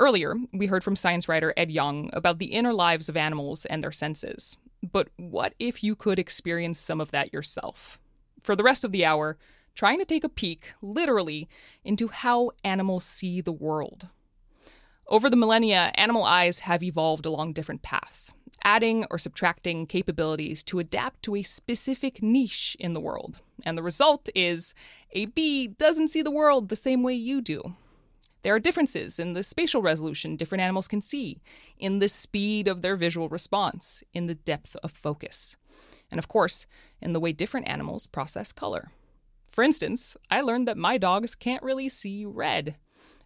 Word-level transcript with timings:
Earlier, 0.00 0.36
we 0.52 0.66
heard 0.66 0.84
from 0.84 0.94
science 0.94 1.28
writer 1.28 1.52
Ed 1.56 1.72
Yong 1.72 2.10
about 2.12 2.38
the 2.38 2.52
inner 2.52 2.72
lives 2.72 3.08
of 3.08 3.16
animals 3.16 3.66
and 3.66 3.82
their 3.82 3.90
senses. 3.90 4.56
But 4.80 5.08
what 5.16 5.54
if 5.58 5.82
you 5.82 5.96
could 5.96 6.20
experience 6.20 6.78
some 6.78 7.00
of 7.00 7.10
that 7.10 7.32
yourself? 7.32 7.98
For 8.44 8.54
the 8.54 8.62
rest 8.62 8.84
of 8.84 8.92
the 8.92 9.04
hour, 9.04 9.38
trying 9.74 9.98
to 9.98 10.04
take 10.04 10.22
a 10.22 10.28
peek, 10.28 10.72
literally, 10.80 11.48
into 11.82 12.06
how 12.06 12.52
animals 12.62 13.04
see 13.04 13.40
the 13.40 13.50
world. 13.52 14.06
Over 15.08 15.28
the 15.28 15.36
millennia, 15.36 15.90
animal 15.96 16.22
eyes 16.22 16.60
have 16.60 16.82
evolved 16.84 17.26
along 17.26 17.54
different 17.54 17.82
paths, 17.82 18.34
adding 18.62 19.04
or 19.10 19.18
subtracting 19.18 19.86
capabilities 19.86 20.62
to 20.64 20.78
adapt 20.78 21.24
to 21.24 21.34
a 21.34 21.42
specific 21.42 22.22
niche 22.22 22.76
in 22.78 22.92
the 22.92 23.00
world. 23.00 23.40
And 23.66 23.76
the 23.76 23.82
result 23.82 24.28
is 24.36 24.74
a 25.10 25.26
bee 25.26 25.66
doesn't 25.66 26.08
see 26.08 26.22
the 26.22 26.30
world 26.30 26.68
the 26.68 26.76
same 26.76 27.02
way 27.02 27.14
you 27.14 27.40
do. 27.40 27.74
There 28.42 28.54
are 28.54 28.60
differences 28.60 29.18
in 29.18 29.32
the 29.32 29.42
spatial 29.42 29.82
resolution 29.82 30.36
different 30.36 30.62
animals 30.62 30.86
can 30.86 31.00
see, 31.00 31.40
in 31.76 31.98
the 31.98 32.08
speed 32.08 32.68
of 32.68 32.82
their 32.82 32.96
visual 32.96 33.28
response, 33.28 34.04
in 34.12 34.26
the 34.26 34.36
depth 34.36 34.76
of 34.82 34.92
focus, 34.92 35.56
and 36.10 36.18
of 36.18 36.28
course, 36.28 36.66
in 37.00 37.12
the 37.12 37.20
way 37.20 37.32
different 37.32 37.68
animals 37.68 38.06
process 38.06 38.52
color. 38.52 38.90
For 39.50 39.64
instance, 39.64 40.16
I 40.30 40.40
learned 40.40 40.68
that 40.68 40.76
my 40.76 40.98
dogs 40.98 41.34
can't 41.34 41.62
really 41.64 41.88
see 41.88 42.24
red. 42.24 42.76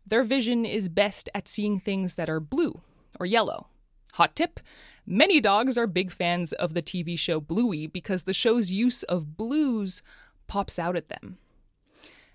Their 0.06 0.24
vision 0.24 0.64
is 0.64 0.88
best 0.88 1.28
at 1.34 1.46
seeing 1.46 1.78
things 1.78 2.14
that 2.14 2.30
are 2.30 2.40
blue 2.40 2.80
or 3.20 3.26
yellow. 3.26 3.66
Hot 4.14 4.34
tip 4.34 4.60
many 5.04 5.40
dogs 5.40 5.76
are 5.76 5.86
big 5.86 6.10
fans 6.10 6.52
of 6.52 6.74
the 6.74 6.82
TV 6.82 7.18
show 7.18 7.40
Bluey 7.40 7.86
because 7.86 8.22
the 8.22 8.32
show's 8.32 8.72
use 8.72 9.02
of 9.04 9.36
blues 9.36 10.02
pops 10.46 10.78
out 10.78 10.96
at 10.96 11.08
them. 11.08 11.38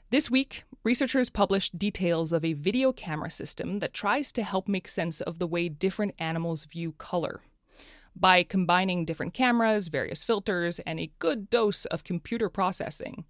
This 0.10 0.32
week, 0.32 0.64
researchers 0.86 1.30
published 1.30 1.78
details 1.78 2.32
of 2.32 2.46
a 2.46 2.54
video 2.54 2.94
camera 2.94 3.30
system 3.30 3.80
that 3.80 3.94
tries 3.94 4.32
to 4.32 4.44
help 4.44 4.70
make 4.70 4.88
sense 4.88 5.20
of 5.20 5.38
the 5.38 5.48
way 5.48 5.68
different 5.68 6.16
animals 6.18 6.64
view 6.64 6.94
color. 6.94 7.42
By 8.16 8.44
combining 8.44 9.04
different 9.04 9.34
cameras, 9.34 9.90
various 9.90 10.24
filters, 10.24 10.80
and 10.80 10.98
a 10.98 11.12
good 11.20 11.50
dose 11.50 11.84
of 11.84 12.06
computer 12.06 12.48
processing, 12.48 13.26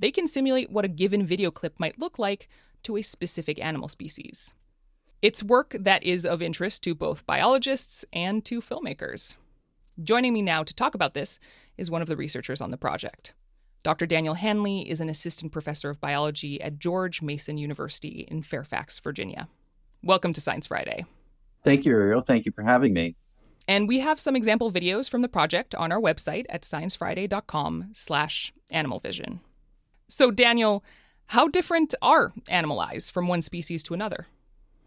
they 0.00 0.10
can 0.10 0.26
simulate 0.26 0.68
what 0.68 0.84
a 0.84 0.88
given 0.88 1.24
video 1.24 1.52
clip 1.52 1.78
might 1.78 2.00
look 2.00 2.18
like 2.18 2.48
to 2.82 2.96
a 2.96 3.02
specific 3.02 3.64
animal 3.64 3.88
species. 3.88 4.52
It's 5.22 5.44
work 5.44 5.76
that 5.78 6.02
is 6.02 6.26
of 6.26 6.42
interest 6.42 6.82
to 6.82 6.96
both 6.96 7.24
biologists 7.24 8.04
and 8.12 8.44
to 8.46 8.60
filmmakers. 8.60 9.36
Joining 10.02 10.32
me 10.32 10.42
now 10.42 10.64
to 10.64 10.74
talk 10.74 10.96
about 10.96 11.14
this 11.14 11.38
is 11.78 11.88
one 11.88 12.02
of 12.02 12.08
the 12.08 12.16
researchers 12.16 12.60
on 12.60 12.72
the 12.72 12.76
project. 12.76 13.32
Dr. 13.86 14.04
Daniel 14.04 14.34
Hanley 14.34 14.80
is 14.90 15.00
an 15.00 15.08
assistant 15.08 15.52
professor 15.52 15.90
of 15.90 16.00
biology 16.00 16.60
at 16.60 16.80
George 16.80 17.22
Mason 17.22 17.56
University 17.56 18.26
in 18.28 18.42
Fairfax, 18.42 18.98
Virginia. 18.98 19.46
Welcome 20.02 20.32
to 20.32 20.40
Science 20.40 20.66
Friday. 20.66 21.04
Thank 21.62 21.84
you, 21.84 21.92
Ariel. 21.92 22.20
Thank 22.20 22.46
you 22.46 22.52
for 22.52 22.64
having 22.64 22.92
me. 22.92 23.14
And 23.68 23.86
we 23.86 24.00
have 24.00 24.18
some 24.18 24.34
example 24.34 24.72
videos 24.72 25.08
from 25.08 25.22
the 25.22 25.28
project 25.28 25.72
on 25.72 25.92
our 25.92 26.00
website 26.00 26.46
at 26.48 26.62
sciencefriday.com 26.62 27.90
slash 27.92 28.52
animalvision. 28.72 29.38
So, 30.08 30.32
Daniel, 30.32 30.82
how 31.26 31.46
different 31.46 31.94
are 32.02 32.32
animal 32.48 32.80
eyes 32.80 33.08
from 33.08 33.28
one 33.28 33.40
species 33.40 33.84
to 33.84 33.94
another? 33.94 34.26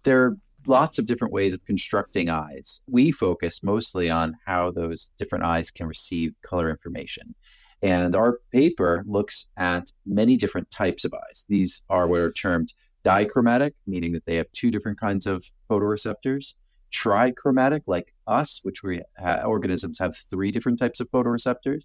There 0.03 0.25
are 0.25 0.37
lots 0.67 0.99
of 0.99 1.07
different 1.07 1.33
ways 1.33 1.53
of 1.53 1.63
constructing 1.63 2.27
eyes. 2.29 2.83
We 2.85 3.11
focus 3.11 3.63
mostly 3.63 4.09
on 4.09 4.35
how 4.45 4.71
those 4.71 5.13
different 5.17 5.45
eyes 5.45 5.71
can 5.71 5.87
receive 5.87 6.33
color 6.41 6.69
information. 6.69 7.33
And 7.81 8.15
our 8.15 8.39
paper 8.51 9.03
looks 9.07 9.51
at 9.57 9.91
many 10.05 10.35
different 10.35 10.69
types 10.71 11.05
of 11.05 11.13
eyes. 11.13 11.45
These 11.47 11.85
are 11.89 12.07
what 12.07 12.19
are 12.19 12.31
termed 12.31 12.73
dichromatic, 13.03 13.73
meaning 13.87 14.11
that 14.13 14.25
they 14.25 14.35
have 14.35 14.51
two 14.51 14.69
different 14.71 14.99
kinds 14.99 15.25
of 15.27 15.45
photoreceptors, 15.69 16.55
trichromatic, 16.91 17.81
like 17.87 18.13
us, 18.27 18.59
which 18.63 18.83
we 18.83 19.01
ha- 19.17 19.43
organisms 19.43 19.99
have 19.99 20.15
three 20.15 20.51
different 20.51 20.79
types 20.79 20.99
of 20.99 21.09
photoreceptors, 21.11 21.83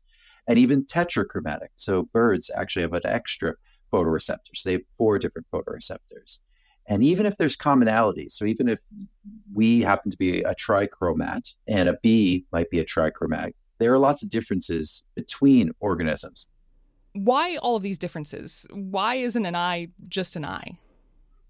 and 0.49 0.59
even 0.59 0.85
tetrachromatic. 0.85 1.69
So 1.77 2.05
birds 2.13 2.51
actually 2.55 2.83
have 2.83 2.93
an 2.95 3.07
extra 3.07 3.55
photoreceptor. 3.93 4.55
So 4.55 4.69
they 4.69 4.73
have 4.75 4.83
four 4.91 5.19
different 5.19 5.47
photoreceptors. 5.53 6.39
And 6.87 7.03
even 7.03 7.25
if 7.25 7.37
there's 7.37 7.57
commonalities, 7.57 8.33
so 8.33 8.45
even 8.45 8.69
if 8.69 8.79
we 9.55 9.81
happen 9.81 10.11
to 10.11 10.19
be 10.19 10.43
a 10.43 10.55
trichromat 10.55 11.55
and 11.67 11.89
a 11.89 11.99
bee 12.03 12.45
might 12.53 12.69
be 12.69 12.81
a 12.81 12.85
trichromatic, 12.85 13.55
there 13.85 13.93
are 13.93 13.99
lots 13.99 14.23
of 14.23 14.31
differences 14.31 15.07
between 15.15 15.71
organisms. 15.79 16.51
Why 17.13 17.57
all 17.57 17.77
of 17.77 17.83
these 17.83 17.99
differences? 17.99 18.67
Why 18.73 19.17
isn't 19.17 19.45
an 19.45 19.55
eye 19.55 19.89
just 20.09 20.37
an 20.37 20.47
eye? 20.47 20.79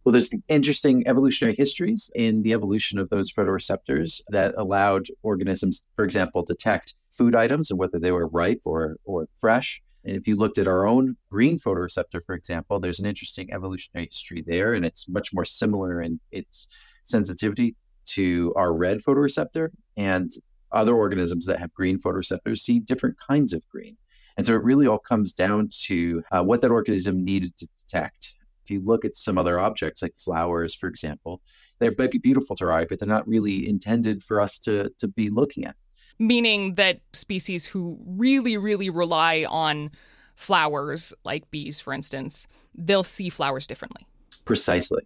Well, 0.03 0.12
there's 0.12 0.34
interesting 0.49 1.06
evolutionary 1.06 1.55
histories 1.55 2.11
in 2.17 2.43
the 2.43 2.53
evolution 2.53 2.99
of 2.99 3.09
those 3.09 3.33
photoreceptors 3.33 4.21
that 4.31 4.53
allowed 4.56 5.06
organisms, 5.22 5.87
for 5.95 6.05
example, 6.05 6.43
detect 6.43 6.95
food 7.12 7.37
items 7.37 7.71
and 7.71 7.78
whether 7.78 8.00
they 8.00 8.11
were 8.11 8.27
ripe 8.27 8.62
or, 8.65 8.97
or 9.05 9.28
fresh. 9.33 9.81
And 10.05 10.16
if 10.16 10.27
you 10.27 10.34
looked 10.34 10.59
at 10.59 10.66
our 10.66 10.89
own 10.89 11.16
green 11.31 11.61
photoreceptor, 11.61 12.21
for 12.27 12.34
example, 12.34 12.81
there's 12.81 12.99
an 12.99 13.06
interesting 13.06 13.53
evolutionary 13.53 14.09
history 14.11 14.43
there, 14.45 14.75
and 14.75 14.84
it's 14.84 15.09
much 15.09 15.33
more 15.33 15.45
similar 15.45 16.03
in 16.03 16.19
its 16.33 16.75
sensitivity 17.05 17.77
to 18.06 18.53
our 18.56 18.75
red 18.75 19.03
photoreceptor. 19.03 19.69
And 19.97 20.33
other 20.74 20.94
organisms 20.94 21.46
that 21.46 21.58
have 21.58 21.72
green 21.74 21.98
photoreceptors 21.98 22.58
see 22.58 22.80
different 22.80 23.16
kinds 23.26 23.52
of 23.52 23.66
green. 23.68 23.96
And 24.36 24.46
so 24.46 24.54
it 24.54 24.64
really 24.64 24.86
all 24.86 24.98
comes 24.98 25.32
down 25.32 25.68
to 25.82 26.22
uh, 26.32 26.42
what 26.42 26.60
that 26.62 26.70
organism 26.70 27.24
needed 27.24 27.56
to 27.56 27.68
detect. 27.76 28.34
If 28.64 28.70
you 28.70 28.80
look 28.80 29.04
at 29.04 29.14
some 29.14 29.38
other 29.38 29.60
objects 29.60 30.02
like 30.02 30.14
flowers, 30.18 30.74
for 30.74 30.88
example, 30.88 31.40
they 31.78 31.90
might 31.96 32.10
be 32.10 32.18
beautiful 32.18 32.56
to 32.56 32.64
our 32.64 32.72
eye, 32.72 32.86
but 32.86 32.98
they're 32.98 33.08
not 33.08 33.28
really 33.28 33.68
intended 33.68 34.22
for 34.22 34.40
us 34.40 34.58
to, 34.60 34.90
to 34.98 35.06
be 35.06 35.28
looking 35.28 35.66
at. 35.66 35.76
Meaning 36.18 36.74
that 36.76 37.00
species 37.12 37.66
who 37.66 37.98
really, 38.06 38.56
really 38.56 38.88
rely 38.88 39.46
on 39.48 39.91
flowers, 40.34 41.12
like 41.24 41.50
bees, 41.50 41.78
for 41.78 41.92
instance, 41.92 42.48
they'll 42.74 43.04
see 43.04 43.28
flowers 43.28 43.66
differently. 43.66 44.06
Precisely. 44.44 45.02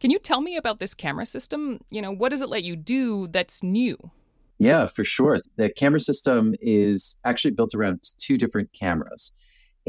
Can 0.00 0.10
you 0.10 0.18
tell 0.18 0.40
me 0.40 0.56
about 0.56 0.78
this 0.78 0.94
camera 0.94 1.26
system? 1.26 1.80
You 1.90 2.02
know, 2.02 2.10
what 2.10 2.30
does 2.30 2.42
it 2.42 2.48
let 2.48 2.64
you 2.64 2.76
do 2.76 3.28
that's 3.28 3.62
new? 3.62 4.10
Yeah, 4.62 4.86
for 4.86 5.02
sure. 5.02 5.40
The 5.56 5.70
camera 5.70 5.98
system 5.98 6.54
is 6.60 7.18
actually 7.24 7.50
built 7.50 7.74
around 7.74 7.98
two 8.18 8.38
different 8.38 8.72
cameras. 8.72 9.32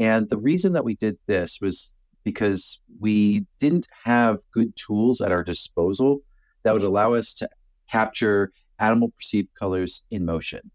And 0.00 0.28
the 0.28 0.36
reason 0.36 0.72
that 0.72 0.84
we 0.84 0.96
did 0.96 1.16
this 1.28 1.60
was 1.62 2.00
because 2.24 2.82
we 2.98 3.46
didn't 3.60 3.86
have 4.02 4.40
good 4.50 4.74
tools 4.74 5.20
at 5.20 5.30
our 5.30 5.44
disposal 5.44 6.22
that 6.64 6.74
would 6.74 6.82
allow 6.82 7.14
us 7.14 7.34
to 7.34 7.48
capture 7.88 8.50
animal 8.80 9.12
perceived 9.12 9.48
colors 9.56 10.08
in 10.10 10.24
motion. 10.24 10.72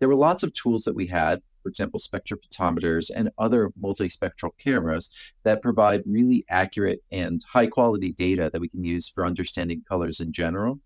There 0.00 0.08
were 0.08 0.16
lots 0.16 0.42
of 0.42 0.52
tools 0.52 0.82
that 0.82 0.96
we 0.96 1.06
had, 1.06 1.40
for 1.62 1.68
example, 1.68 2.00
spectrophotometers 2.00 3.08
and 3.14 3.30
other 3.38 3.70
multispectral 3.80 4.50
cameras 4.58 5.10
that 5.44 5.62
provide 5.62 6.02
really 6.06 6.44
accurate 6.50 7.04
and 7.12 7.40
high 7.48 7.68
quality 7.68 8.10
data 8.10 8.50
that 8.52 8.60
we 8.60 8.68
can 8.68 8.82
use 8.82 9.08
for 9.08 9.24
understanding 9.24 9.84
colors 9.88 10.18
in 10.18 10.32
general. 10.32 10.80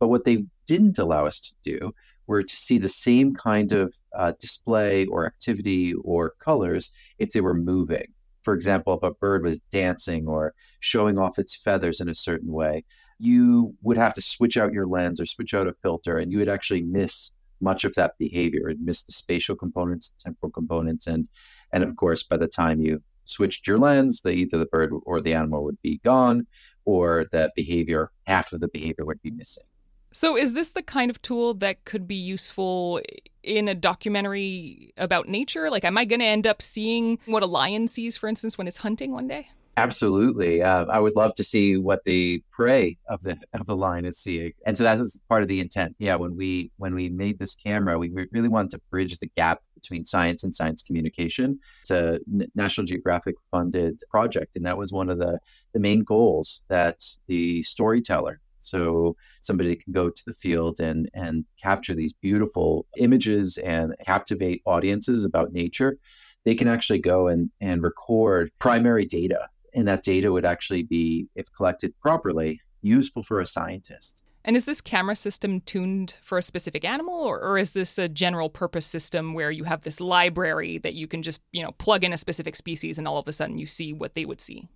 But 0.00 0.08
what 0.08 0.24
they 0.24 0.44
didn't 0.66 0.98
allow 0.98 1.26
us 1.26 1.40
to 1.40 1.54
do 1.62 1.94
were 2.26 2.42
to 2.42 2.56
see 2.56 2.78
the 2.78 2.88
same 2.88 3.34
kind 3.34 3.72
of 3.72 3.94
uh, 4.16 4.32
display 4.40 5.06
or 5.06 5.26
activity 5.26 5.94
or 6.02 6.30
colors 6.38 6.96
if 7.18 7.30
they 7.30 7.40
were 7.40 7.54
moving. 7.54 8.08
For 8.42 8.54
example, 8.54 8.94
if 8.94 9.02
a 9.02 9.12
bird 9.12 9.44
was 9.44 9.60
dancing 9.64 10.26
or 10.26 10.54
showing 10.80 11.18
off 11.18 11.38
its 11.38 11.54
feathers 11.54 12.00
in 12.00 12.08
a 12.08 12.14
certain 12.14 12.50
way, 12.50 12.84
you 13.18 13.74
would 13.82 13.98
have 13.98 14.14
to 14.14 14.22
switch 14.22 14.56
out 14.56 14.72
your 14.72 14.86
lens 14.86 15.20
or 15.20 15.26
switch 15.26 15.52
out 15.52 15.68
a 15.68 15.74
filter, 15.82 16.16
and 16.16 16.32
you 16.32 16.38
would 16.38 16.48
actually 16.48 16.82
miss 16.82 17.34
much 17.60 17.84
of 17.84 17.94
that 17.94 18.16
behavior 18.18 18.68
and 18.68 18.82
miss 18.82 19.02
the 19.02 19.12
spatial 19.12 19.54
components, 19.54 20.10
the 20.10 20.22
temporal 20.24 20.50
components, 20.50 21.06
and 21.06 21.28
and 21.72 21.84
of 21.84 21.94
course, 21.96 22.22
by 22.22 22.38
the 22.38 22.48
time 22.48 22.80
you 22.80 23.02
switched 23.26 23.66
your 23.66 23.78
lens, 23.78 24.22
the 24.22 24.30
either 24.30 24.56
the 24.56 24.66
bird 24.66 24.90
or 25.04 25.20
the 25.20 25.34
animal 25.34 25.64
would 25.64 25.80
be 25.82 25.98
gone, 25.98 26.46
or 26.86 27.26
that 27.32 27.52
behavior, 27.54 28.10
half 28.26 28.52
of 28.54 28.60
the 28.60 28.68
behavior 28.68 29.04
would 29.04 29.20
be 29.20 29.30
missing. 29.30 29.69
So, 30.12 30.36
is 30.36 30.54
this 30.54 30.70
the 30.70 30.82
kind 30.82 31.10
of 31.10 31.22
tool 31.22 31.54
that 31.54 31.84
could 31.84 32.08
be 32.08 32.16
useful 32.16 33.00
in 33.44 33.68
a 33.68 33.74
documentary 33.74 34.92
about 34.96 35.28
nature? 35.28 35.70
Like, 35.70 35.84
am 35.84 35.96
I 35.96 36.04
going 36.04 36.20
to 36.20 36.26
end 36.26 36.46
up 36.46 36.60
seeing 36.60 37.18
what 37.26 37.44
a 37.44 37.46
lion 37.46 37.86
sees, 37.86 38.16
for 38.16 38.28
instance, 38.28 38.58
when 38.58 38.66
it's 38.66 38.78
hunting 38.78 39.12
one 39.12 39.28
day? 39.28 39.48
Absolutely, 39.76 40.62
uh, 40.62 40.86
I 40.86 40.98
would 40.98 41.14
love 41.14 41.34
to 41.36 41.44
see 41.44 41.76
what 41.76 42.00
the 42.04 42.42
prey 42.50 42.98
of 43.08 43.22
the 43.22 43.38
of 43.54 43.66
the 43.66 43.76
lion 43.76 44.04
is 44.04 44.18
seeing, 44.18 44.52
and 44.66 44.76
so 44.76 44.82
that 44.82 44.98
was 44.98 45.22
part 45.28 45.42
of 45.42 45.48
the 45.48 45.60
intent. 45.60 45.94
Yeah, 45.98 46.16
when 46.16 46.36
we 46.36 46.72
when 46.76 46.94
we 46.94 47.08
made 47.08 47.38
this 47.38 47.54
camera, 47.54 47.96
we 47.96 48.10
really 48.32 48.48
wanted 48.48 48.72
to 48.72 48.80
bridge 48.90 49.16
the 49.18 49.30
gap 49.36 49.60
between 49.74 50.04
science 50.04 50.42
and 50.42 50.52
science 50.52 50.82
communication. 50.82 51.60
It's 51.82 51.92
a 51.92 52.18
National 52.56 52.84
Geographic 52.84 53.36
funded 53.52 54.00
project, 54.10 54.56
and 54.56 54.66
that 54.66 54.76
was 54.76 54.92
one 54.92 55.08
of 55.08 55.18
the 55.18 55.38
the 55.72 55.80
main 55.80 56.00
goals 56.00 56.64
that 56.68 57.00
the 57.28 57.62
storyteller 57.62 58.40
so 58.60 59.16
somebody 59.40 59.76
can 59.76 59.92
go 59.92 60.10
to 60.10 60.22
the 60.26 60.34
field 60.34 60.80
and 60.80 61.10
and 61.14 61.44
capture 61.62 61.94
these 61.94 62.12
beautiful 62.12 62.86
images 62.98 63.58
and 63.58 63.94
captivate 64.04 64.62
audiences 64.66 65.24
about 65.24 65.52
nature. 65.52 65.98
They 66.44 66.54
can 66.54 66.68
actually 66.68 67.00
go 67.00 67.28
and, 67.28 67.50
and 67.60 67.82
record 67.82 68.50
primary 68.58 69.06
data. 69.06 69.48
And 69.74 69.86
that 69.88 70.02
data 70.02 70.32
would 70.32 70.44
actually 70.44 70.82
be, 70.82 71.28
if 71.34 71.52
collected 71.52 71.92
properly, 72.00 72.60
useful 72.82 73.22
for 73.22 73.40
a 73.40 73.46
scientist. 73.46 74.26
And 74.44 74.56
is 74.56 74.64
this 74.64 74.80
camera 74.80 75.14
system 75.14 75.60
tuned 75.60 76.16
for 76.22 76.38
a 76.38 76.42
specific 76.42 76.84
animal, 76.84 77.14
or, 77.14 77.38
or, 77.40 77.58
is 77.58 77.74
this 77.74 77.98
a 77.98 78.08
general 78.08 78.48
purpose 78.48 78.86
system 78.86 79.34
where 79.34 79.50
you 79.50 79.64
have 79.64 79.82
this 79.82 80.00
library 80.00 80.78
that 80.78 80.94
you 80.94 81.06
can 81.06 81.20
just, 81.20 81.42
you 81.52 81.62
know, 81.62 81.72
plug 81.72 82.04
in 82.04 82.12
a 82.14 82.16
specific 82.16 82.56
species 82.56 82.96
and 82.96 83.06
all 83.06 83.18
of 83.18 83.28
a 83.28 83.32
sudden 83.32 83.58
you 83.58 83.66
see 83.66 83.92
what 83.92 84.14
they 84.14 84.24
would 84.24 84.40
see? 84.40 84.66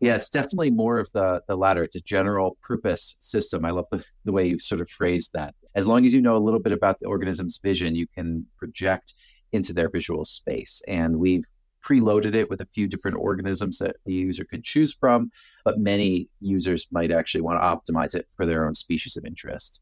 Yeah, 0.00 0.16
it's 0.16 0.28
definitely 0.28 0.70
more 0.70 0.98
of 0.98 1.10
the 1.12 1.40
the 1.48 1.56
latter. 1.56 1.82
It's 1.82 1.96
a 1.96 2.02
general 2.02 2.58
purpose 2.62 3.16
system. 3.20 3.64
I 3.64 3.70
love 3.70 3.86
the, 3.90 4.04
the 4.24 4.32
way 4.32 4.46
you 4.46 4.58
sort 4.58 4.80
of 4.80 4.90
phrased 4.90 5.32
that. 5.32 5.54
As 5.74 5.86
long 5.86 6.04
as 6.04 6.12
you 6.12 6.20
know 6.20 6.36
a 6.36 6.38
little 6.46 6.60
bit 6.60 6.72
about 6.72 7.00
the 7.00 7.06
organism's 7.06 7.58
vision, 7.62 7.94
you 7.94 8.06
can 8.06 8.46
project 8.58 9.14
into 9.52 9.72
their 9.72 9.88
visual 9.88 10.24
space. 10.24 10.82
And 10.86 11.18
we've 11.18 11.44
preloaded 11.86 12.34
it 12.34 12.50
with 12.50 12.60
a 12.60 12.66
few 12.66 12.88
different 12.88 13.16
organisms 13.16 13.78
that 13.78 13.96
the 14.04 14.12
user 14.12 14.44
can 14.44 14.60
choose 14.62 14.92
from, 14.92 15.30
but 15.64 15.78
many 15.78 16.28
users 16.40 16.88
might 16.90 17.12
actually 17.12 17.42
want 17.42 17.60
to 17.60 17.92
optimize 17.92 18.14
it 18.14 18.26
for 18.34 18.44
their 18.44 18.66
own 18.66 18.74
species 18.74 19.16
of 19.16 19.24
interest. 19.24 19.80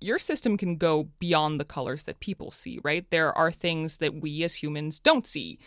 Your 0.00 0.18
system 0.18 0.56
can 0.56 0.76
go 0.76 1.08
beyond 1.20 1.58
the 1.58 1.64
colors 1.64 2.02
that 2.02 2.20
people 2.20 2.50
see, 2.50 2.80
right? 2.82 3.08
There 3.10 3.36
are 3.38 3.50
things 3.50 3.96
that 3.96 4.20
we 4.20 4.42
as 4.42 4.54
humans 4.56 5.00
don't 5.00 5.26
see. 5.26 5.58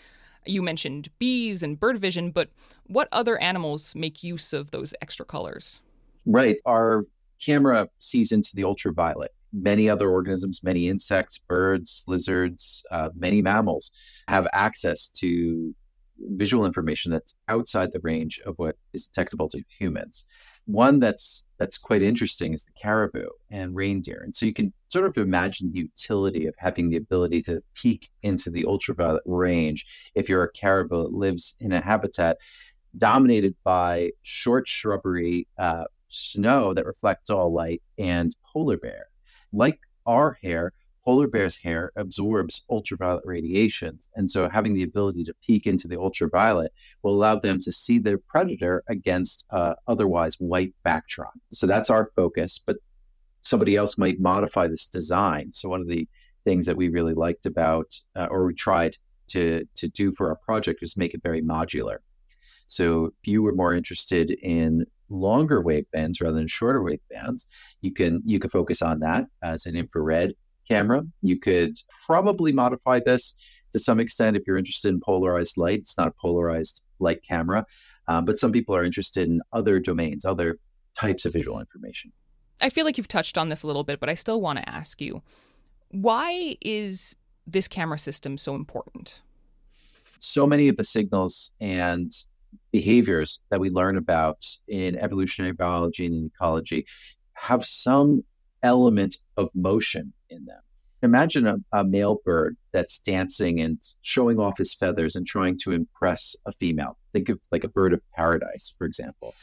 You 0.49 0.61
mentioned 0.61 1.09
bees 1.19 1.61
and 1.61 1.79
bird 1.79 1.99
vision, 1.99 2.31
but 2.31 2.49
what 2.87 3.07
other 3.11 3.39
animals 3.41 3.93
make 3.95 4.23
use 4.23 4.51
of 4.51 4.71
those 4.71 4.93
extra 5.01 5.25
colors? 5.25 5.81
Right. 6.25 6.57
Our 6.65 7.05
camera 7.39 7.87
sees 7.99 8.31
into 8.31 8.55
the 8.55 8.63
ultraviolet. 8.63 9.31
Many 9.53 9.89
other 9.89 10.09
organisms, 10.09 10.63
many 10.63 10.89
insects, 10.89 11.37
birds, 11.37 12.03
lizards, 12.07 12.85
uh, 12.91 13.09
many 13.15 13.41
mammals 13.41 13.91
have 14.27 14.47
access 14.53 15.09
to 15.11 15.73
visual 16.19 16.65
information 16.65 17.11
that's 17.11 17.41
outside 17.47 17.91
the 17.93 17.99
range 18.01 18.41
of 18.45 18.55
what 18.57 18.75
is 18.93 19.07
detectable 19.07 19.49
to 19.49 19.63
humans. 19.69 20.27
One 20.69 20.99
that's 20.99 21.49
that's 21.57 21.79
quite 21.79 22.03
interesting 22.03 22.53
is 22.53 22.63
the 22.63 22.71
caribou 22.79 23.29
and 23.49 23.75
reindeer. 23.75 24.21
And 24.23 24.35
so 24.35 24.45
you 24.45 24.53
can 24.53 24.71
sort 24.89 25.07
of 25.07 25.17
imagine 25.17 25.71
the 25.71 25.79
utility 25.79 26.45
of 26.45 26.53
having 26.59 26.89
the 26.89 26.97
ability 26.97 27.41
to 27.43 27.63
peek 27.73 28.09
into 28.21 28.51
the 28.51 28.65
ultraviolet 28.65 29.23
range 29.25 30.11
if 30.13 30.29
you're 30.29 30.43
a 30.43 30.51
caribou 30.51 31.05
that 31.05 31.13
lives 31.13 31.57
in 31.59 31.71
a 31.71 31.81
habitat 31.81 32.37
dominated 32.95 33.55
by 33.63 34.11
short 34.21 34.67
shrubbery, 34.67 35.47
uh, 35.57 35.85
snow 36.07 36.75
that 36.75 36.85
reflects 36.85 37.31
all 37.31 37.51
light, 37.51 37.81
and 37.97 38.35
polar 38.53 38.77
bear. 38.77 39.07
Like 39.51 39.79
our 40.05 40.37
hair, 40.43 40.73
polar 41.03 41.27
bear's 41.27 41.61
hair 41.61 41.91
absorbs 41.95 42.65
ultraviolet 42.69 43.23
radiations. 43.25 44.09
And 44.15 44.29
so 44.29 44.49
having 44.49 44.73
the 44.73 44.83
ability 44.83 45.23
to 45.25 45.33
peek 45.45 45.67
into 45.67 45.87
the 45.87 45.99
ultraviolet 45.99 46.73
will 47.03 47.13
allow 47.13 47.35
them 47.35 47.59
to 47.61 47.71
see 47.71 47.99
their 47.99 48.17
predator 48.17 48.83
against 48.87 49.45
uh, 49.51 49.75
otherwise 49.87 50.35
white 50.39 50.73
backdrop. 50.83 51.33
So 51.51 51.67
that's 51.67 51.89
our 51.89 52.09
focus, 52.15 52.63
but 52.65 52.77
somebody 53.41 53.75
else 53.75 53.97
might 53.97 54.19
modify 54.19 54.67
this 54.67 54.87
design. 54.87 55.51
So 55.53 55.69
one 55.69 55.81
of 55.81 55.87
the 55.87 56.07
things 56.43 56.65
that 56.65 56.77
we 56.77 56.89
really 56.89 57.13
liked 57.13 57.45
about, 57.45 57.95
uh, 58.15 58.27
or 58.29 58.45
we 58.45 58.53
tried 58.53 58.97
to, 59.29 59.65
to 59.75 59.87
do 59.89 60.11
for 60.11 60.29
our 60.29 60.37
project 60.37 60.81
was 60.81 60.97
make 60.97 61.13
it 61.13 61.23
very 61.23 61.41
modular. 61.41 61.97
So 62.67 63.05
if 63.05 63.27
you 63.27 63.41
were 63.41 63.55
more 63.55 63.73
interested 63.73 64.29
in 64.29 64.85
longer 65.09 65.61
wave 65.61 65.89
bands 65.91 66.21
rather 66.21 66.35
than 66.35 66.47
shorter 66.47 66.83
wave 66.83 67.01
bands, 67.09 67.47
you 67.81 67.91
can 67.91 68.21
you 68.25 68.39
can 68.39 68.49
focus 68.49 68.81
on 68.81 68.99
that 68.99 69.25
as 69.41 69.65
an 69.65 69.75
infrared 69.75 70.33
camera. 70.69 71.03
You 71.21 71.39
could 71.39 71.75
probably 72.05 72.51
modify 72.51 72.99
this 73.05 73.43
to 73.71 73.79
some 73.79 73.99
extent 73.99 74.37
if 74.37 74.43
you're 74.47 74.57
interested 74.57 74.89
in 74.89 74.99
polarized 74.99 75.57
light. 75.57 75.79
It's 75.79 75.97
not 75.97 76.07
a 76.07 76.13
polarized 76.21 76.85
light 76.99 77.21
camera, 77.27 77.65
um, 78.07 78.25
but 78.25 78.39
some 78.39 78.51
people 78.51 78.75
are 78.75 78.83
interested 78.83 79.27
in 79.27 79.41
other 79.53 79.79
domains, 79.79 80.25
other 80.25 80.57
types 80.95 81.25
of 81.25 81.33
visual 81.33 81.59
information. 81.59 82.11
I 82.61 82.69
feel 82.69 82.85
like 82.85 82.97
you've 82.97 83.07
touched 83.07 83.37
on 83.37 83.49
this 83.49 83.63
a 83.63 83.67
little 83.67 83.83
bit, 83.83 83.99
but 83.99 84.09
I 84.09 84.13
still 84.15 84.41
want 84.41 84.59
to 84.59 84.69
ask 84.69 85.01
you 85.01 85.21
why 85.91 86.55
is 86.61 87.15
this 87.47 87.67
camera 87.67 87.97
system 87.97 88.37
so 88.37 88.53
important? 88.53 89.21
So 90.19 90.45
many 90.45 90.67
of 90.67 90.77
the 90.77 90.83
signals 90.83 91.55
and 91.61 92.11
behaviors 92.71 93.41
that 93.49 93.59
we 93.59 93.69
learn 93.69 93.97
about 93.97 94.45
in 94.67 94.97
evolutionary 94.97 95.53
biology 95.53 96.05
and 96.05 96.27
ecology 96.27 96.85
have 97.33 97.65
some 97.65 98.23
element 98.63 99.17
of 99.37 99.49
motion 99.55 100.13
in 100.29 100.45
them. 100.45 100.61
Imagine 101.01 101.47
a, 101.47 101.57
a, 101.71 101.83
male 101.83 102.19
bird 102.25 102.57
that's 102.73 103.01
dancing 103.01 103.61
and 103.61 103.81
showing 104.01 104.37
off 104.37 104.57
his 104.57 104.73
feathers 104.73 105.15
and 105.15 105.25
trying 105.25 105.57
to 105.59 105.71
impress 105.71 106.35
a 106.45 106.51
female. 106.51 106.97
Think 107.13 107.29
of 107.29 107.39
like 107.51 107.63
a 107.63 107.69
bird 107.69 107.93
of 107.93 108.01
paradise, 108.11 108.75
for 108.77 108.85
example. 108.85 109.33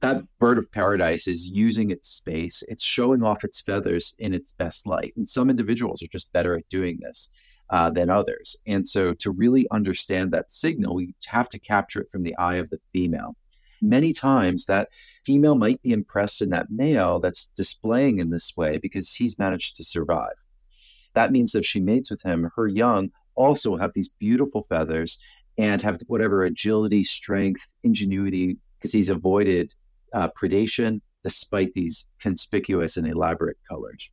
That 0.00 0.24
bird 0.40 0.58
of 0.58 0.70
paradise 0.72 1.28
is 1.28 1.48
using 1.48 1.90
its 1.90 2.08
space, 2.08 2.62
it's 2.68 2.84
showing 2.84 3.22
off 3.22 3.44
its 3.44 3.60
feathers 3.60 4.16
in 4.18 4.34
its 4.34 4.52
best 4.52 4.86
light. 4.86 5.14
And 5.16 5.28
some 5.28 5.48
individuals 5.48 6.02
are 6.02 6.08
just 6.08 6.32
better 6.32 6.56
at 6.56 6.68
doing 6.68 6.98
this 7.00 7.32
uh, 7.70 7.90
than 7.90 8.10
others. 8.10 8.60
And 8.66 8.86
so, 8.86 9.14
to 9.14 9.30
really 9.30 9.66
understand 9.70 10.32
that 10.32 10.50
signal, 10.50 10.96
we 10.96 11.14
have 11.26 11.48
to 11.50 11.58
capture 11.58 12.00
it 12.00 12.10
from 12.10 12.24
the 12.24 12.36
eye 12.36 12.56
of 12.56 12.68
the 12.70 12.78
female 12.92 13.36
many 13.80 14.12
times 14.12 14.66
that 14.66 14.88
female 15.24 15.56
might 15.56 15.80
be 15.82 15.92
impressed 15.92 16.42
in 16.42 16.50
that 16.50 16.70
male 16.70 17.20
that's 17.20 17.48
displaying 17.48 18.18
in 18.18 18.30
this 18.30 18.56
way 18.56 18.78
because 18.78 19.14
he's 19.14 19.38
managed 19.38 19.76
to 19.76 19.84
survive. 19.84 20.34
That 21.14 21.32
means 21.32 21.52
that 21.52 21.60
if 21.60 21.66
she 21.66 21.80
mates 21.80 22.10
with 22.10 22.22
him, 22.22 22.50
her 22.56 22.66
young 22.66 23.10
also 23.34 23.70
will 23.70 23.78
have 23.78 23.92
these 23.94 24.12
beautiful 24.12 24.62
feathers 24.62 25.18
and 25.58 25.80
have 25.82 26.00
whatever 26.06 26.44
agility, 26.44 27.02
strength, 27.02 27.74
ingenuity, 27.82 28.58
because 28.78 28.92
he's 28.92 29.08
avoided 29.08 29.74
uh, 30.12 30.28
predation 30.38 31.00
despite 31.22 31.72
these 31.74 32.10
conspicuous 32.20 32.96
and 32.96 33.06
elaborate 33.06 33.56
colors. 33.68 34.10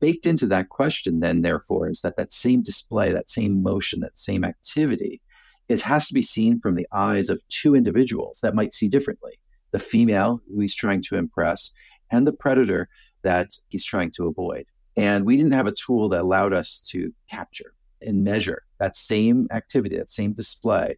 Baked 0.00 0.26
into 0.26 0.46
that 0.46 0.68
question, 0.68 1.20
then, 1.20 1.42
therefore, 1.42 1.88
is 1.88 2.00
that 2.02 2.16
that 2.16 2.32
same 2.32 2.62
display, 2.62 3.12
that 3.12 3.30
same 3.30 3.62
motion, 3.62 4.00
that 4.00 4.18
same 4.18 4.44
activity 4.44 5.20
it 5.68 5.82
has 5.82 6.08
to 6.08 6.14
be 6.14 6.22
seen 6.22 6.60
from 6.60 6.74
the 6.74 6.86
eyes 6.92 7.30
of 7.30 7.40
two 7.48 7.74
individuals 7.74 8.40
that 8.42 8.54
might 8.54 8.72
see 8.72 8.88
differently 8.88 9.38
the 9.72 9.78
female 9.78 10.40
who 10.48 10.60
he's 10.60 10.74
trying 10.74 11.02
to 11.02 11.16
impress 11.16 11.74
and 12.10 12.26
the 12.26 12.32
predator 12.32 12.88
that 13.22 13.50
he's 13.68 13.84
trying 13.84 14.10
to 14.12 14.26
avoid. 14.26 14.64
And 14.96 15.26
we 15.26 15.36
didn't 15.36 15.52
have 15.52 15.66
a 15.66 15.72
tool 15.72 16.08
that 16.10 16.22
allowed 16.22 16.52
us 16.52 16.82
to 16.90 17.12
capture 17.28 17.74
and 18.00 18.24
measure 18.24 18.62
that 18.78 18.96
same 18.96 19.48
activity, 19.50 19.96
that 19.96 20.10
same 20.10 20.32
display 20.32 20.96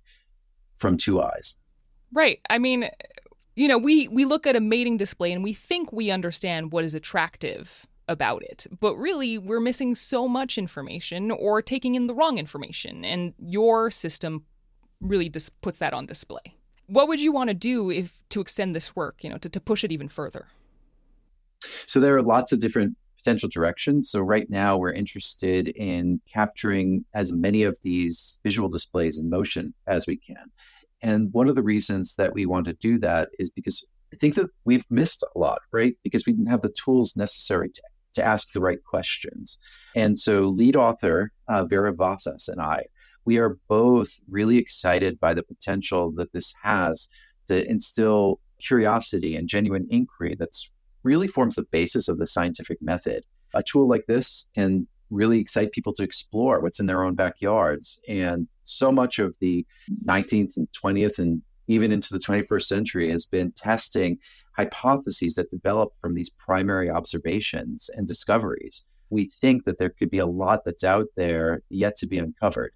from 0.75 0.97
two 0.97 1.21
eyes. 1.21 1.59
Right. 2.13 2.41
I 2.51 2.59
mean, 2.59 2.89
you 3.57 3.69
know, 3.69 3.79
we 3.79 4.07
we 4.09 4.25
look 4.25 4.47
at 4.47 4.55
a 4.55 4.61
mating 4.61 4.99
display 4.99 5.33
and 5.33 5.43
we 5.43 5.55
think 5.55 5.93
we 5.93 6.11
understand 6.11 6.71
what 6.71 6.85
is 6.85 6.95
attractive 6.95 7.87
about 8.07 8.43
it. 8.43 8.67
But 8.79 8.97
really, 8.97 9.37
we're 9.39 9.61
missing 9.61 9.95
so 9.95 10.29
much 10.29 10.59
information 10.59 11.31
or 11.31 11.61
taking 11.61 11.95
in 11.95 12.07
the 12.07 12.15
wrong 12.15 12.39
information. 12.39 13.05
And 13.05 13.35
your 13.39 13.91
system 13.91 14.45
really 15.01 15.29
dis- 15.29 15.49
puts 15.49 15.79
that 15.79 15.93
on 15.93 16.07
display. 16.07 16.55
What 16.87 17.09
would 17.09 17.21
you 17.21 17.33
want 17.33 17.49
to 17.49 17.55
do 17.55 17.91
if 17.91 18.23
to 18.31 18.41
extend 18.41 18.75
this 18.75 18.97
work, 18.97 19.23
you 19.23 19.31
know, 19.31 19.39
to, 19.39 19.49
to 19.49 19.61
push 19.61 19.85
it 19.85 19.93
even 19.93 20.09
further? 20.09 20.47
So 21.61 22.01
there 22.01 22.17
are 22.17 22.23
lots 22.23 22.53
of 22.53 22.61
different 22.61 22.97
potential 23.19 23.49
directions. 23.53 24.11
So 24.11 24.21
right 24.21 24.49
now 24.49 24.77
we're 24.77 24.93
interested 24.93 25.69
in 25.69 26.21
capturing 26.33 27.05
as 27.15 27.33
many 27.33 27.65
of 27.65 27.77
these 27.83 28.41
visual 28.45 28.69
displays 28.69 29.19
in 29.19 29.29
motion 29.29 29.75
as 29.87 30.07
we 30.07 30.17
can. 30.17 30.51
And 31.03 31.33
one 31.33 31.49
of 31.49 31.57
the 31.57 31.63
reasons 31.63 32.17
that 32.17 32.33
we 32.33 32.47
want 32.47 32.67
to 32.67 32.73
do 32.75 32.99
that 33.01 33.29
is 33.39 33.51
because 33.51 33.87
I 34.13 34.17
think 34.17 34.35
that 34.37 34.51
we've 34.65 34.91
missed 34.91 35.23
a 35.23 35.39
lot, 35.39 35.61
right? 35.73 35.97
Because 36.03 36.27
we 36.27 36.33
didn't 36.33 36.51
have 36.51 36.63
the 36.63 36.75
tools 36.85 37.17
necessary 37.17 37.71
to, 37.71 37.83
to 38.15 38.25
ask 38.25 38.53
the 38.53 38.61
right 38.61 38.83
questions. 38.83 39.59
And 39.95 40.19
so 40.19 40.43
lead 40.43 40.77
author 40.77 41.33
uh, 41.49 41.65
Vera 41.65 41.93
Vasas 41.93 42.49
and 42.49 42.61
I 42.61 42.87
we 43.29 43.37
are 43.37 43.59
both 43.69 44.19
really 44.27 44.57
excited 44.57 45.21
by 45.21 45.35
the 45.35 45.43
potential 45.43 46.11
that 46.13 46.33
this 46.33 46.55
has 46.63 47.11
to 47.47 47.71
instill 47.71 48.41
curiosity 48.59 49.37
and 49.37 49.47
genuine 49.47 49.87
inquiry 49.91 50.35
that's 50.39 50.73
really 51.03 51.29
forms 51.29 51.57
the 51.57 51.67
basis 51.71 52.09
of 52.09 52.17
the 52.17 52.27
scientific 52.27 52.81
method. 52.81 53.23
A 53.53 53.63
tool 53.63 53.87
like 53.87 54.07
this 54.07 54.49
can 54.55 54.89
really 55.11 55.41
excite 55.41 55.73
people 55.73 55.93
to 55.93 56.03
explore 56.03 56.61
what's 56.61 56.81
in 56.81 56.87
their 56.87 57.05
own 57.05 57.15
backyards. 57.15 58.01
And 58.09 58.49
so 58.65 58.91
much 58.91 59.19
of 59.19 59.37
the 59.41 59.67
19th 60.07 60.57
and 60.57 60.67
20th 60.73 61.19
and 61.19 61.43
even 61.67 61.93
into 61.93 62.15
the 62.15 62.21
21st 62.21 62.63
century 62.63 63.11
has 63.11 63.27
been 63.27 63.53
testing 63.53 64.17
hypotheses 64.57 65.35
that 65.35 65.51
develop 65.51 65.93
from 66.01 66.15
these 66.15 66.31
primary 66.31 66.89
observations 66.89 67.91
and 67.95 68.07
discoveries. 68.07 68.87
We 69.11 69.27
think 69.27 69.67
that 69.67 69.77
there 69.77 69.91
could 69.91 70.11
be 70.11 70.17
a 70.17 70.27
lot 70.45 70.65
that's 70.65 70.83
out 70.83 71.09
there 71.15 71.61
yet 71.69 71.95
to 71.97 72.07
be 72.07 72.17
uncovered. 72.17 72.73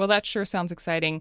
Well, 0.00 0.08
that 0.08 0.24
sure 0.24 0.46
sounds 0.46 0.72
exciting. 0.72 1.20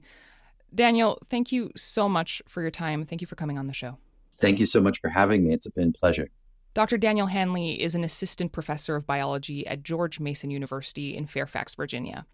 Daniel, 0.73 1.19
thank 1.25 1.51
you 1.51 1.69
so 1.75 2.07
much 2.07 2.41
for 2.47 2.61
your 2.61 2.71
time. 2.71 3.03
Thank 3.03 3.19
you 3.19 3.27
for 3.27 3.35
coming 3.35 3.57
on 3.57 3.67
the 3.67 3.73
show. 3.73 3.97
Thank 4.35 4.57
you 4.57 4.65
so 4.65 4.79
much 4.79 5.01
for 5.01 5.09
having 5.09 5.45
me. 5.45 5.53
It's 5.53 5.69
been 5.69 5.89
a 5.89 5.91
pleasure. 5.91 6.29
Dr. 6.75 6.97
Daniel 6.97 7.27
Hanley 7.27 7.71
is 7.81 7.93
an 7.93 8.05
assistant 8.05 8.53
professor 8.53 8.95
of 8.95 9.05
biology 9.05 9.67
at 9.67 9.83
George 9.83 10.21
Mason 10.21 10.49
University 10.49 11.17
in 11.17 11.27
Fairfax, 11.27 11.75
Virginia. 11.75 12.25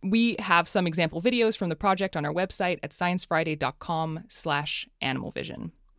We 0.00 0.36
have 0.38 0.68
some 0.68 0.86
example 0.86 1.20
videos 1.20 1.58
from 1.58 1.68
the 1.68 1.74
project 1.74 2.16
on 2.16 2.24
our 2.24 2.32
website 2.32 2.78
at 2.84 2.92
sciencefriday.com 2.92 4.22
slash 4.28 4.88
animalvision. 5.02 5.72